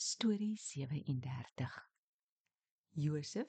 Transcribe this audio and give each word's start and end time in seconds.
Storie 0.00 0.56
37. 0.56 1.88
Josef 2.94 3.48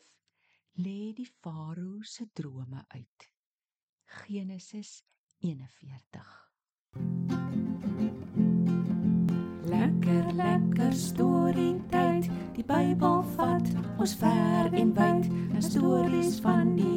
lê 0.82 1.14
die 1.14 1.28
farao 1.42 2.02
se 2.02 2.26
drome 2.34 2.86
uit. 2.88 3.28
Genesis 4.06 5.04
41. 5.42 6.32
Lekker 9.70 10.34
lekker 10.34 10.94
storie 10.94 11.78
tyd. 11.94 12.32
Die 12.58 12.66
Bybel 12.66 13.22
vat 13.38 13.70
ons 14.02 14.18
ver 14.18 14.74
en 14.74 14.96
wyd. 14.98 15.30
'n 15.54 15.62
Stories 15.62 16.42
van 16.42 16.74
die 16.82 16.89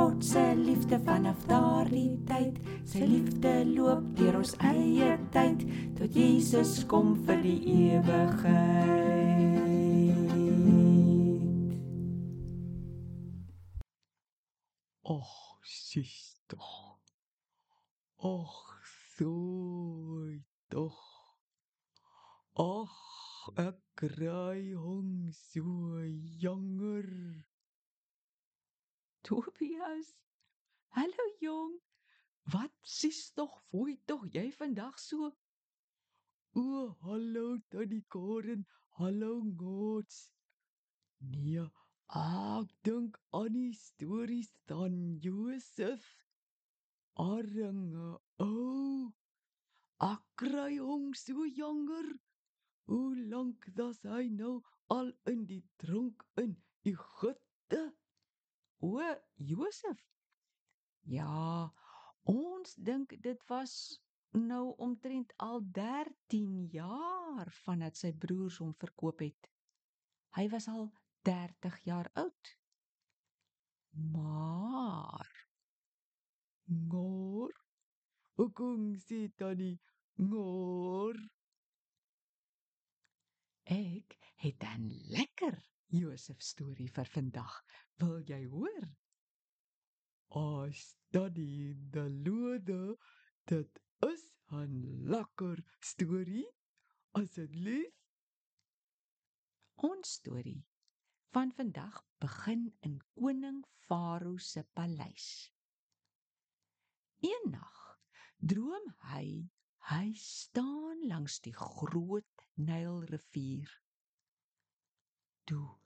God 0.00 0.24
se 0.24 0.54
liefde 0.54 0.96
vanaf 1.04 1.42
daardie 1.44 2.16
tyd. 2.24 2.56
Sy 2.88 3.04
liefde 3.04 3.50
loop 3.68 4.06
deur 4.16 4.38
ons 4.38 4.54
eie 4.64 5.10
tyd 5.34 5.60
tot 5.98 6.14
Jesus 6.16 6.70
kom 6.88 7.10
vir 7.26 7.42
die 7.44 7.60
ewigheid. 7.98 9.60
Och, 15.04 15.34
sis 15.68 16.16
toch. 16.48 16.96
Och, 18.24 18.56
so 19.18 19.36
toch. 20.72 21.04
Och, 22.56 22.96
ek 23.68 23.84
kry 24.00 24.72
hong 24.80 25.28
so 25.36 26.00
jonger. 26.40 27.12
Tobias. 29.30 30.08
Hallo 30.88 31.24
jong. 31.40 31.74
Wat 32.52 32.72
sies 32.82 33.28
tog 33.38 33.52
fooi 33.70 33.92
tog 34.10 34.24
jy 34.34 34.48
vandag 34.56 34.96
so? 34.98 35.28
O, 36.58 36.64
hallo 37.04 37.44
tannie 37.70 38.02
Karen. 38.10 38.64
Hallo 38.98 39.36
Gots. 39.60 40.16
Nee, 41.34 41.68
ek 42.22 42.74
dink 42.88 43.20
aan 43.30 43.54
die 43.54 43.70
stories 43.78 44.50
van 44.66 44.98
Josef. 45.22 46.10
Arme 47.14 48.10
ou. 48.42 49.12
Ek 50.10 50.26
kry 50.42 50.80
hom 50.82 51.14
so 51.22 51.46
jonger. 51.62 52.10
Hoe 52.90 53.14
lank 53.30 53.70
was 53.78 54.02
hy 54.10 54.26
nou 54.42 54.58
al 54.90 55.14
in 55.30 55.46
die 55.54 55.62
tronk 55.78 56.26
in 56.42 56.58
Egipte? 56.82 57.86
O, 58.80 59.00
Josef. 59.34 60.00
Ja, 61.16 61.72
ons 62.22 62.74
dink 62.74 63.14
dit 63.22 63.44
was 63.48 63.74
nou 64.32 64.74
omtrent 64.76 65.32
al 65.36 65.60
13 65.78 66.68
jaar 66.72 67.50
vandat 67.64 67.96
sy 68.00 68.12
broers 68.24 68.60
hom 68.62 68.72
verkoop 68.84 69.24
het. 69.24 69.50
Hy 70.38 70.46
was 70.52 70.68
al 70.68 70.88
30 71.28 71.80
jaar 71.84 72.10
oud. 72.14 72.54
Maar 74.14 75.28
Ngor. 76.70 77.52
Hoekom 78.38 78.94
sê 79.02 79.26
tannie 79.36 79.76
ngor? 80.14 81.18
ek 83.70 84.18
het 84.42 84.62
'n 84.64 84.84
lekker 85.14 85.56
Josef 85.90 86.42
storie 86.42 86.88
vir 86.94 87.08
vandag. 87.10 87.54
Wil 87.98 88.20
jy 88.28 88.44
hoor? 88.52 88.84
As 90.38 90.82
tannie 91.10 91.74
die 91.90 92.04
lode, 92.22 92.96
dit 93.50 93.80
is 94.06 94.22
'n 94.52 95.06
lekker 95.10 95.58
storie. 95.80 96.46
Asseblief. 97.18 97.96
Ons 99.74 100.12
storie 100.20 100.62
van 101.34 101.50
vandag 101.52 102.04
begin 102.18 102.68
in 102.80 103.00
koning 103.14 103.64
Farao 103.88 104.36
se 104.38 104.62
paleis. 104.62 105.50
Eendag 107.18 107.98
droom 108.38 108.94
hy 109.10 109.50
hy 109.90 110.12
staan 110.14 111.02
langs 111.08 111.40
die 111.40 111.54
groot 111.56 112.46
Nylrivier. 112.54 113.70
Toe 115.44 115.79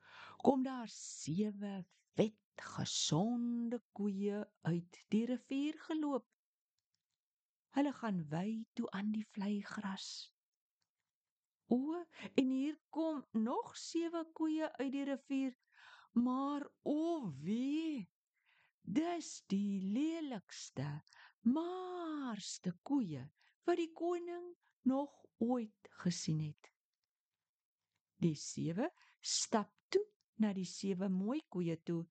kom 0.44 0.62
daar 0.62 0.91
sewe 0.93 1.72
vet 2.19 2.65
gesonde 2.77 3.78
koeie 3.97 4.43
uit 4.69 4.99
die 5.09 5.25
rivier 5.31 5.78
geloop. 5.87 6.27
Hulle 7.75 7.93
gaan 7.97 8.21
wy 8.28 8.49
toe 8.77 8.91
aan 8.93 9.09
die 9.15 9.25
vlei 9.32 9.62
gras. 9.65 10.09
O, 11.72 11.97
en 12.37 12.50
hier 12.53 12.77
kom 12.93 13.22
nog 13.32 13.72
sewe 13.81 14.21
koeie 14.37 14.69
uit 14.77 14.93
die 14.93 15.06
rivier, 15.09 15.55
maar 16.12 16.66
o 16.82 17.32
wee, 17.41 18.05
dis 18.84 19.31
die 19.49 19.81
lelikste, 19.97 20.91
maarste 21.56 22.75
koeie 22.84 23.25
wat 23.65 23.81
die 23.81 23.93
koning 23.97 24.53
nog 24.93 25.16
ooit 25.41 25.88
gesien 26.05 26.44
het. 26.44 26.69
Die 28.21 28.37
sewe 28.37 28.93
stap 29.25 29.74
na 30.43 30.53
die 30.56 30.67
sewe 30.69 31.09
mooi 31.09 31.41
koeie 31.49 31.77
toe 31.87 32.03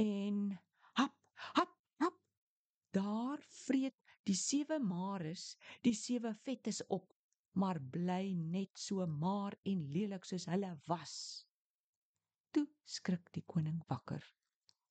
en 0.00 0.58
hap, 0.98 1.14
hap, 1.54 1.72
hap. 2.02 2.16
Daar 2.94 3.42
vreet 3.64 3.96
die 4.26 4.36
sewe 4.36 4.78
mares 4.82 5.56
die 5.86 5.94
sewe 5.94 6.32
vettes 6.44 6.82
op, 6.88 7.12
maar 7.58 7.80
bly 7.80 8.34
net 8.34 8.78
so 8.78 9.06
maar 9.06 9.56
en 9.66 9.86
lelik 9.94 10.24
soos 10.28 10.46
hulle 10.50 10.72
was. 10.88 11.46
Toe 12.54 12.66
skrik 12.84 13.30
die 13.34 13.44
koning 13.46 13.80
wakker. 13.90 14.24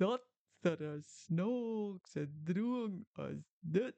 Dat 0.02 0.26
er 0.62 0.82
'n 0.82 1.02
snaakse 1.02 2.28
droom 2.46 3.06
as 3.14 3.42
dit. 3.60 3.98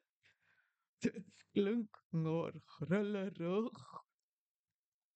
Dit 0.99 1.25
klink 1.51 2.03
maar 2.09 2.53
grillerig. 2.65 4.08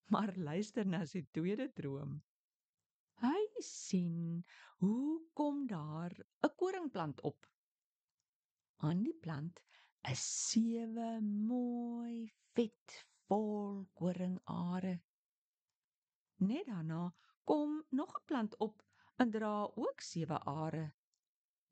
Maar 0.14 0.36
luister 0.36 0.86
na 0.86 1.06
sy 1.06 1.24
tweede 1.32 1.72
droom. 1.74 2.22
Hy 3.24 3.62
sien 3.62 4.44
hoe 4.84 5.22
kom 5.34 5.68
daar 5.68 6.14
'n 6.44 6.56
koringplant 6.60 7.22
op. 7.22 7.48
Aan 8.84 9.04
die 9.04 9.16
plant 9.26 9.62
is 10.12 10.24
sewe 10.50 11.22
mooi 11.22 12.34
vet 12.56 12.98
vol 13.28 13.86
koringare. 13.96 15.00
Net 16.44 16.66
daarna 16.68 17.14
kom 17.44 17.84
nog 17.90 18.18
'n 18.20 18.26
plant 18.26 18.58
op 18.58 18.84
en 19.16 19.32
dra 19.32 19.54
ook 19.76 20.02
sewe 20.02 20.40
are. 20.40 20.94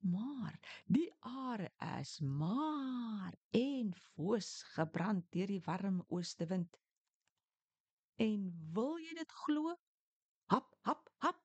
Maar 0.01 0.59
die 0.85 1.09
are 1.19 1.71
is 1.99 2.19
maar 2.19 3.35
en 3.49 3.93
foos 3.93 4.63
gebrand 4.73 5.31
deur 5.31 5.47
die 5.47 5.61
warm 5.65 6.03
oostewind. 6.07 6.80
En 8.21 8.41
wil 8.73 8.99
jy 9.01 9.13
dit 9.17 9.31
glo? 9.43 9.71
Hap, 10.53 10.67
hap, 10.85 11.07
hap. 11.25 11.39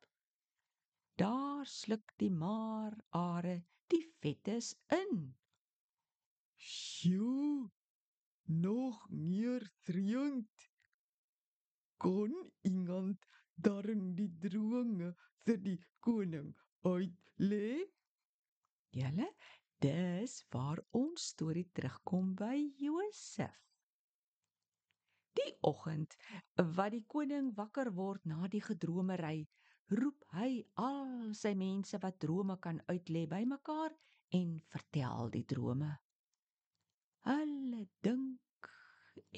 Daar 1.16 1.64
sluk 1.72 2.12
die 2.20 2.30
maar 2.30 2.96
are 3.16 3.54
die 3.92 4.02
vettes 4.20 4.74
in. 4.92 5.22
Sjoe. 6.56 7.70
Nog 8.66 8.98
meer 9.10 9.64
dringend. 9.88 10.66
Kon 11.96 12.34
iemand 12.68 13.24
darm 13.54 14.12
die 14.18 14.30
drome 14.44 15.14
vir 15.46 15.62
die 15.64 15.78
koning 16.04 16.52
uitlê? 16.84 17.86
Julle, 18.94 19.30
dis 19.80 20.36
waar 20.52 20.84
ons 21.00 21.30
storie 21.32 21.66
terugkom 21.72 22.34
by 22.38 22.58
Josef. 22.84 23.56
Die 25.36 25.52
oggend 25.68 26.16
wat 26.76 26.92
die 26.94 27.04
koning 27.14 27.52
wakker 27.56 27.92
word 27.94 28.24
na 28.24 28.48
die 28.48 28.62
gedromery, 28.64 29.46
roep 30.00 30.24
hy 30.34 30.50
al 30.82 31.32
sy 31.38 31.52
mense 31.58 31.98
wat 32.02 32.18
drome 32.24 32.56
kan 32.62 32.80
uitlê 32.90 33.26
bymekaar 33.30 33.94
en 34.38 34.56
vertel 34.72 35.30
die 35.34 35.44
drome. 35.54 35.92
Hulle 37.26 37.84
dink 38.06 38.70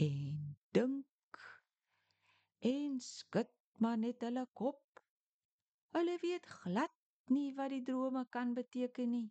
en 0.06 0.56
dink 0.76 1.42
en 2.72 3.00
skud 3.00 3.50
maar 3.82 3.98
net 3.98 4.22
hulle 4.26 4.44
kop. 4.60 5.02
Hulle 5.96 6.16
weet 6.22 6.46
glad 6.62 6.94
nie 7.32 7.50
wat 7.56 7.72
die 7.74 7.84
drome 7.84 8.24
kan 8.32 8.54
beteken 8.56 9.12
nie. 9.12 9.28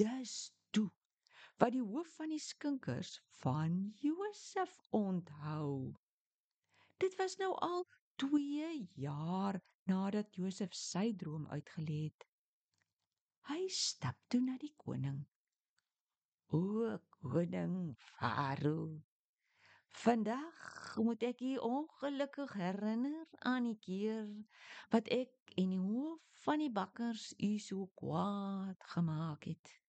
Dis 0.00 0.50
wat 1.60 1.74
die 1.76 1.84
hoof 1.84 2.08
van 2.16 2.30
die 2.32 2.40
skinkers 2.40 3.18
van 3.42 3.92
Josef 4.00 4.78
onthou. 4.96 5.92
Dit 6.96 7.16
was 7.20 7.36
nou 7.36 7.50
al 7.60 7.84
2 8.16 8.88
jaar 8.94 9.60
nadat 9.84 10.36
Josef 10.40 10.72
sy 10.76 11.10
droom 11.20 11.44
uitgelê 11.52 11.98
het. 12.06 12.24
Hy 13.50 13.66
stap 13.76 14.16
toe 14.32 14.40
na 14.40 14.56
die 14.62 14.72
koning. 14.76 15.20
O 16.56 16.96
koning 17.20 17.92
Farao. 18.06 19.02
Vandag 20.00 20.96
moet 20.96 21.28
ek 21.28 21.44
u 21.44 21.52
ongelukkig 21.66 22.56
herinner 22.56 23.28
aan 23.52 23.68
die 23.68 23.78
keer 23.84 24.32
wat 24.94 25.12
ek 25.12 25.52
en 25.60 25.76
die 25.76 25.82
hoof 25.82 26.24
van 26.46 26.64
die 26.64 26.72
bakkers 26.72 27.34
u 27.36 27.52
so 27.58 27.90
kwaad 28.00 28.90
gemaak 28.94 29.44
het. 29.50 29.79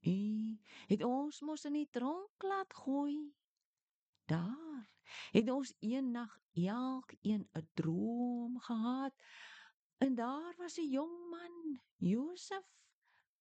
U 0.00 0.58
het 0.88 1.02
ons 1.04 1.40
mos 1.40 1.64
in 1.68 1.76
die 1.76 1.88
tronk 1.92 2.42
laat 2.42 2.74
gooi. 2.74 3.34
Daar 4.30 4.88
het 5.34 5.50
ons 5.50 5.74
eendag 5.78 6.38
elkeen 6.54 7.48
'n 7.52 7.68
droom 7.74 8.60
gehad 8.60 9.14
en 9.98 10.14
daar 10.14 10.54
was 10.56 10.78
'n 10.78 10.90
jong 10.90 11.16
man, 11.30 11.80
Josef, 11.96 12.66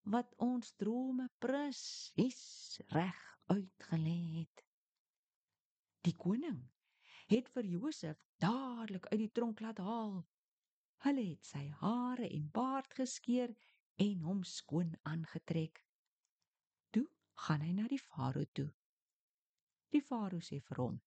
wat 0.04 0.34
ons 0.38 0.74
drome 0.76 1.30
presies 1.40 2.80
reg 2.88 3.38
uitgelê 3.48 4.40
het. 4.40 4.66
Die 6.02 6.16
koning 6.16 6.70
het 7.28 7.50
vir 7.50 7.66
Josef 7.66 8.18
dadelik 8.38 9.06
uit 9.06 9.20
die 9.20 9.32
tronk 9.32 9.60
laat 9.60 9.78
haal. 9.78 10.28
Hulle 11.06 11.26
het 11.30 11.46
sy 11.46 11.70
hare 11.82 12.30
en 12.30 12.50
baard 12.52 12.94
geskeer 12.94 13.56
en 13.96 14.22
hom 14.22 14.44
skoon 14.44 14.96
aangetrek. 15.02 15.84
Gaan 17.44 17.62
hy 17.66 17.72
na 17.76 17.88
die 17.88 18.02
farao 18.02 18.46
toe. 18.54 18.70
Die 19.94 20.02
farao 20.10 20.42
sê 20.48 20.60
vir 20.68 20.82
hom: 20.84 21.00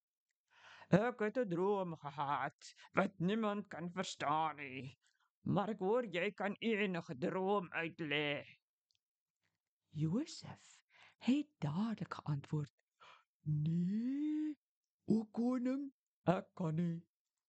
Ek 0.98 1.20
het 1.24 1.38
'n 1.42 1.48
droom 1.52 1.96
gehad 2.04 2.74
wat 2.98 3.18
niemand 3.18 3.68
kan 3.74 3.90
verstaan 3.98 4.56
nie. 4.56 4.98
Maar 5.54 5.70
ek 5.74 5.80
hoor 5.86 6.04
jy 6.16 6.30
kan 6.40 6.54
enige 6.60 7.14
droom 7.18 7.68
uitlê. 7.72 8.44
Josef 10.02 10.68
het 11.18 11.48
dadelik 11.58 12.14
geantwoord: 12.14 12.74
Nee, 13.42 14.56
o 15.04 15.24
koning, 15.38 15.90
ek 16.24 16.54
kan 16.54 16.74
nie, 16.74 17.02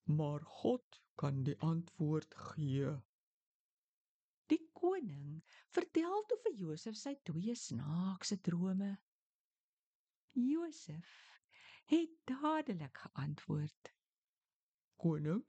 maar 0.06 0.41
God 0.62 1.01
kan 1.15 1.44
die 1.44 1.59
antwoord 1.59 2.35
gee. 2.35 2.95
Die 4.53 4.61
koning 4.77 5.41
vertel 5.73 6.25
toe 6.29 6.38
vir 6.45 6.53
Josef 6.59 6.97
sy 7.00 7.15
twee 7.27 7.55
snaakse 7.57 8.38
drome. 8.47 8.91
Josef 10.38 11.13
het 11.89 12.13
dadelik 12.29 13.01
geantwoord: 13.05 13.89
Koning, 15.01 15.41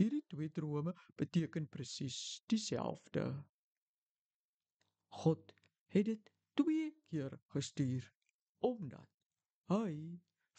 hierdie 0.00 0.22
twee 0.32 0.48
drome 0.60 0.94
beteken 1.20 1.68
presies 1.68 2.18
dieselfde. 2.52 3.26
God 5.20 5.52
het 5.92 6.08
dit 6.08 6.32
twee 6.60 6.88
keer 7.10 7.36
gestuur 7.52 8.08
omdat 8.64 9.12
hy 9.72 9.92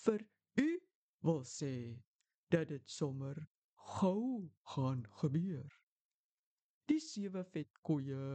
vir 0.06 0.28
u 0.62 0.70
wil 1.30 1.44
sê 1.50 1.74
dat 2.54 2.70
dit 2.70 2.96
sommer 3.00 3.42
gou 3.98 4.52
gaan 4.76 5.04
gebeur. 5.24 5.74
Die 6.88 7.00
sewe 7.04 7.42
vet 7.54 7.80
koeie 7.88 8.26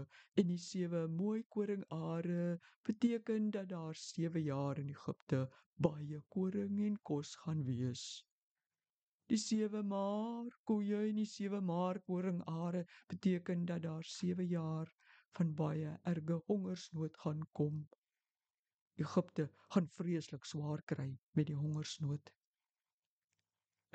en 0.40 0.48
die 0.50 0.60
sewe 0.64 1.06
mooi 1.08 1.38
koringare 1.54 2.58
beteken 2.88 3.46
dat 3.54 3.70
daar 3.70 3.96
sewe 4.00 4.42
jaar 4.46 4.80
in 4.82 4.90
Egipte 4.92 5.38
baie 5.86 6.18
koring 6.36 6.82
en 6.86 6.98
kos 7.10 7.30
gaan 7.44 7.62
wees. 7.68 8.02
Die 9.32 9.38
sewe 9.40 9.80
maar 9.94 10.50
koeie 10.68 10.98
en 11.08 11.20
die 11.22 11.28
sewe 11.34 11.60
maar 11.70 12.00
koringare 12.10 12.82
beteken 13.14 13.64
dat 13.70 13.86
daar 13.86 14.04
sewe 14.14 14.44
jaar 14.50 14.92
van 15.38 15.54
baie 15.62 15.94
erge 16.12 16.36
hongersnood 16.50 17.16
gaan 17.24 17.46
kom. 17.60 17.78
Egipte 19.00 19.48
gaan 19.72 19.88
vreeslik 19.96 20.44
swaar 20.44 20.84
kry 20.92 21.08
met 21.32 21.48
die 21.48 21.56
hongersnood. 21.56 22.34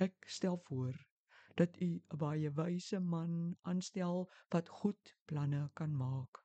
Ek 0.07 0.25
stel 0.39 0.57
voor 0.65 0.97
dat 1.61 1.79
u 1.81 1.89
'n 1.91 2.17
baie 2.23 2.49
wyse 2.61 2.99
man 2.99 3.33
aanstel 3.61 4.29
wat 4.55 4.69
goed 4.79 5.15
planne 5.25 5.63
kan 5.73 5.95
maak. 6.03 6.43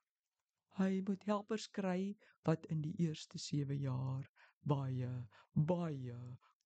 Hy 0.77 1.01
moet 1.07 1.23
helpers 1.29 1.67
kry 1.79 2.15
wat 2.49 2.65
in 2.65 2.81
die 2.81 2.95
eerste 3.07 3.37
7 3.37 3.77
jaar 3.77 4.29
baie 4.73 5.11
baie 5.53 6.17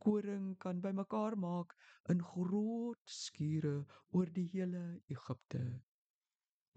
koring 0.06 0.48
kan 0.64 0.80
bymekaar 0.82 1.36
maak 1.44 1.74
in 2.14 2.24
groot 2.32 3.14
skure 3.20 3.76
oor 4.16 4.30
die 4.40 4.48
hele 4.54 4.84
Egipte. 5.16 5.64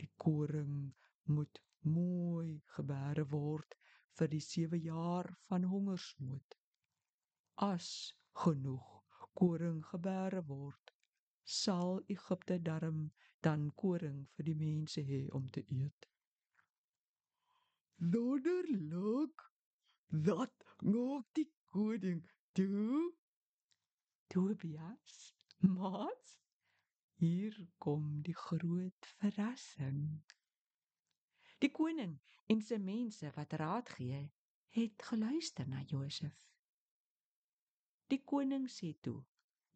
Die 0.03 0.11
koring 0.25 0.95
moet 1.37 1.61
mooi 1.97 2.61
gebeere 2.77 3.27
word 3.35 3.77
vir 4.19 4.33
die 4.35 4.45
7 4.47 4.81
jaar 4.87 5.29
van 5.49 5.69
hongersnood. 5.75 6.57
As 7.71 7.91
genoeg 8.45 8.89
koring 9.43 9.85
gebeere 9.93 10.43
word, 10.49 10.95
sal 11.51 12.03
Egipte 12.07 12.59
darm 12.63 13.11
dan 13.47 13.71
koring 13.83 14.23
vir 14.37 14.47
die 14.51 14.57
mense 14.63 15.03
hê 15.03 15.21
om 15.37 15.49
te 15.51 15.65
eet. 15.67 16.09
Wonderlik. 18.01 19.47
Dat 20.11 20.65
maak 20.83 21.27
die 21.39 21.49
koning 21.71 22.23
toe. 22.53 23.15
Tobias, 24.31 25.35
maat, 25.59 26.37
hier 27.19 27.57
kom 27.79 28.23
die 28.23 28.35
groot 28.35 29.07
verrassing. 29.19 30.23
Die 31.59 31.71
koning 31.75 32.15
en 32.47 32.63
sy 32.63 32.79
mense 32.83 33.31
wat 33.35 33.59
raad 33.61 33.91
gee, 33.99 34.23
het 34.79 35.03
geluister 35.11 35.67
na 35.69 35.83
Josef. 35.87 36.47
Die 38.11 38.23
koning 38.25 38.69
sê 38.71 38.95
toe: 39.03 39.19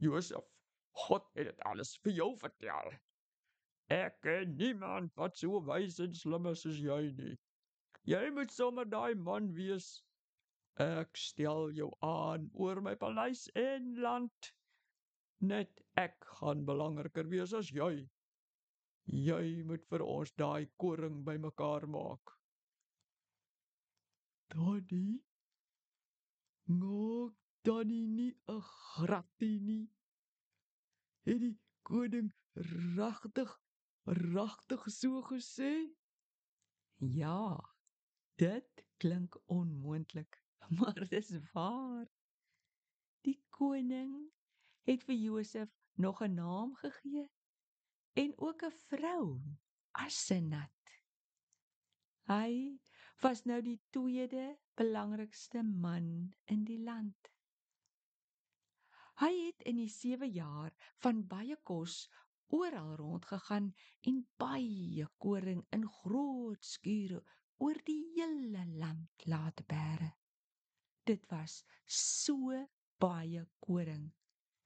Josef, 0.03 0.54
God 0.95 1.27
het 1.35 1.51
dit 1.51 1.61
alles 1.71 1.97
vir 2.05 2.13
jou 2.21 2.31
vertel. 2.39 2.93
Ek 3.93 4.21
ken 4.25 4.55
niemand 4.57 5.13
wat 5.21 5.37
so 5.37 5.61
wys 5.69 5.99
en 6.01 6.15
slim 6.17 6.47
is 6.51 6.63
soos 6.65 6.79
jy 6.81 7.01
nie. 7.19 7.35
Jy 8.09 8.23
moet 8.37 8.53
sommer 8.53 8.89
daai 8.89 9.15
man 9.29 9.51
wees. 9.57 9.89
Ek 10.85 11.17
stel 11.17 11.71
jou 11.77 11.91
aan 12.07 12.49
oor 12.55 12.81
my 12.85 12.95
paleis 13.01 13.47
en 13.61 13.95
land. 14.07 14.51
Net 15.41 15.83
ek 16.01 16.17
gaan 16.39 16.65
belangriker 16.69 17.29
wees 17.33 17.53
as 17.59 17.71
jy. 17.75 17.93
Jy 19.07 19.45
moet 19.69 19.85
vir 19.91 20.05
ons 20.07 20.33
daai 20.41 20.71
koring 20.81 21.21
bymekaar 21.27 21.87
maak. 21.97 22.35
Daddy. 24.55 25.21
Maak 26.67 27.35
Daddy 27.65 28.01
nie 28.17 28.33
'n 28.49 28.61
gratie 28.61 29.59
nie. 29.61 29.89
Het 31.25 31.41
die 31.41 31.55
koning 31.89 32.33
regtig 32.97 33.53
regtig 34.05 34.83
so 34.93 35.23
gesê? 35.25 35.73
Ja, 36.97 37.59
dit 38.41 38.85
klink 38.97 39.39
onmoontlik, 39.47 40.43
maar 40.79 41.09
dis 41.09 41.33
waar. 41.53 42.07
Die 43.25 43.41
koning 43.49 44.13
het 44.85 45.05
vir 45.09 45.17
Josef 45.17 45.73
nog 45.97 46.21
'n 46.21 46.35
naam 46.35 46.75
gegee 46.75 47.31
en 48.13 48.33
ook 48.37 48.63
'n 48.63 48.77
vrou, 48.89 49.41
Asenat. 49.91 50.71
Hy 52.29 52.79
was 53.21 53.45
nou 53.45 53.63
die 53.63 53.81
tweede 53.91 54.59
belangrikste 54.75 55.63
man 55.63 56.35
in 56.45 56.65
die 56.65 56.81
land. 56.81 57.34
Hy 59.23 59.33
het 59.47 59.63
in 59.71 59.79
die 59.79 59.91
7 59.91 60.31
jaar 60.35 60.75
van 61.05 61.23
baie 61.31 61.57
kos 61.63 62.09
oral 62.59 62.95
rondgegaan 62.99 63.71
en 64.11 64.21
baie 64.43 65.07
koring 65.23 65.63
in 65.77 65.87
groot 66.01 66.65
skure 66.65 67.23
oor 67.63 67.79
die 67.87 68.01
hele 68.17 68.65
land 68.81 69.27
laat 69.31 69.63
bære. 69.71 70.11
Dit 71.07 71.27
was 71.31 71.63
so 71.87 72.51
baie 72.99 73.47
koring 73.67 74.11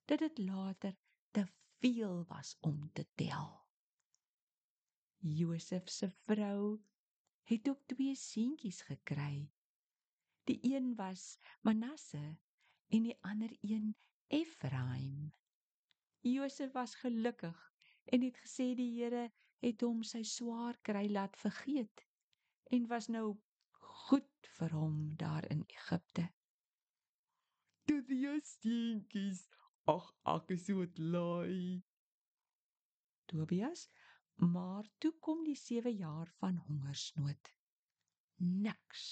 dat 0.08 0.24
dit 0.24 0.38
later 0.38 0.96
te 1.36 1.44
veel 1.80 2.24
was 2.32 2.56
om 2.60 2.90
te 2.92 3.04
tel. 3.14 3.48
Josef 5.18 5.90
se 5.90 6.10
vrou 6.10 6.78
het 7.50 7.68
ook 7.68 7.80
twee 7.86 8.14
seentjies 8.14 8.80
gekry. 8.88 9.50
Die 10.44 10.60
een 10.62 10.94
was 10.96 11.38
Manasse 11.60 12.38
en 12.88 13.02
die 13.02 13.16
ander 13.20 13.52
een 13.60 13.96
Efraim. 14.28 15.32
Josef 16.20 16.72
was 16.72 16.94
gelukkig 16.94 17.72
en 18.04 18.22
het 18.22 18.38
gesê 18.44 18.74
die 18.76 18.90
Here 18.98 19.28
het 19.64 19.82
hom 19.82 20.02
sy 20.04 20.22
swaar 20.22 20.76
kry 20.84 21.06
laat 21.08 21.36
vergeet 21.40 22.04
en 22.76 22.88
was 22.90 23.08
nou 23.08 23.38
goed 24.08 24.50
vir 24.58 24.74
hom 24.76 24.98
daar 25.16 25.46
in 25.52 25.64
Egipte. 25.72 26.26
Dit 27.88 28.10
is 28.10 28.52
stinkies. 28.58 29.46
Ag, 29.88 30.10
ek 30.34 30.52
is 30.52 30.66
so 30.68 30.84
bly. 30.98 31.80
Tobias, 33.32 33.86
maar 34.36 34.84
toe 35.00 35.14
kom 35.24 35.40
die 35.44 35.56
7 35.56 35.96
jaar 35.96 36.28
van 36.42 36.60
hongersnood. 36.66 37.54
Niks 38.44 39.06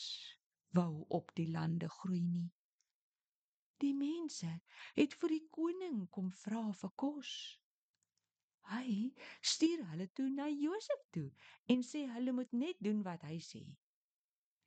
wou 0.76 1.06
op 1.08 1.32
die 1.40 1.48
lande 1.50 1.88
groei 1.88 2.20
nie. 2.20 2.50
Die 3.82 3.94
mense 3.94 4.50
het 4.96 5.14
vir 5.20 5.34
die 5.34 5.46
koning 5.52 6.04
kom 6.10 6.30
vra 6.42 6.62
vir 6.80 6.92
kos. 7.02 7.32
Hy 8.70 9.12
stuur 9.40 9.82
hulle 9.90 10.06
toe 10.18 10.28
na 10.32 10.46
Josef 10.50 11.02
toe 11.14 11.28
en 11.72 11.82
sê 11.86 12.06
hulle 12.10 12.32
moet 12.38 12.52
net 12.52 12.80
doen 12.82 13.02
wat 13.06 13.26
hy 13.28 13.36
sê. 13.48 13.64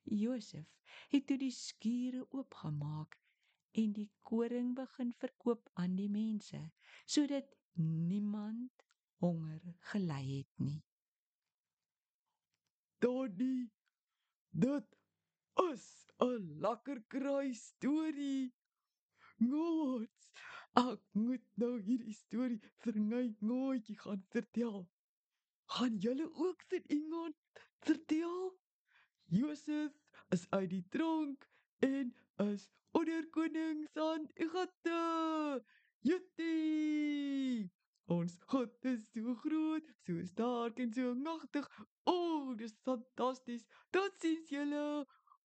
Josef 0.10 0.76
het 1.14 1.26
toe 1.28 1.38
die 1.42 1.54
skure 1.54 2.22
oopgemaak 2.30 3.18
en 3.82 3.92
die 3.98 4.10
koring 4.30 4.76
begin 4.78 5.12
verkoop 5.24 5.70
aan 5.82 5.98
die 5.98 6.10
mense 6.10 6.62
sodat 7.06 7.52
niemand 7.80 8.86
honger 9.24 9.62
gely 9.92 10.22
het 10.30 10.64
nie. 10.64 10.80
Donnie, 13.04 13.72
dit 14.52 14.96
is 15.72 15.86
'n 16.22 16.60
lekker 16.64 17.04
kraai 17.08 17.54
storie. 17.54 18.54
Ngots, 19.40 20.32
ek 20.80 21.04
moet 21.16 21.44
nou 21.62 21.76
hierdie 21.84 22.16
storie 22.16 22.60
vir 22.84 22.98
my 23.12 23.22
ngootjie 23.40 23.96
gaan 24.02 24.24
vertel. 24.36 24.82
Gaan 25.76 25.96
julle 26.04 26.28
ook 26.46 26.66
vir 26.74 26.84
iemand 26.96 27.64
vertel? 27.88 28.52
Josef 29.32 29.96
is 30.36 30.44
uit 30.50 30.70
die 30.74 30.84
tronk 30.96 31.48
en 31.88 32.12
is 32.50 32.68
onder 32.92 33.30
koning 33.38 33.88
se 33.94 34.10
Egipte. 34.46 35.00
Jitti! 36.02 37.70
Ons 38.10 38.38
God 38.52 38.86
is 38.92 39.08
so 39.14 39.36
groot, 39.46 39.90
so 40.04 40.20
sterk 40.26 40.80
en 40.84 40.94
so 40.94 41.16
magtig. 41.16 41.68
O, 42.04 42.14
oh, 42.14 42.56
dis 42.58 42.74
fantasties. 42.84 43.68
Totsiens 43.94 44.50
julle. 44.50 44.86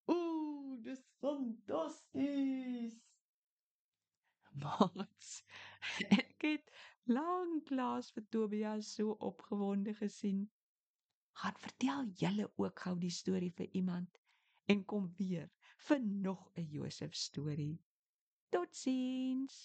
O, 0.06 0.14
oh, 0.14 0.76
dis 0.82 1.02
fantasties. 1.20 2.96
Mats, 4.62 5.30
ek 6.20 6.44
het 6.46 6.70
lanklaas 7.11 8.11
vir 8.16 8.26
Tobias 8.37 8.90
so 8.99 9.16
opgewonde 9.28 9.94
gesien. 10.00 10.44
Gaan 11.42 11.58
vertel 11.66 12.04
julle 12.23 12.46
ook 12.62 12.84
gou 12.87 12.94
die 12.99 13.12
storie 13.20 13.52
vir 13.58 13.68
iemand 13.80 14.20
en 14.75 14.84
kom 14.92 15.11
weer 15.18 15.50
vir 15.88 16.00
nog 16.28 16.44
'n 16.56 16.68
Josef 16.76 17.14
storie. 17.14 17.80
Totsiens. 18.50 19.58